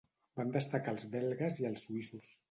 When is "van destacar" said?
0.39-0.93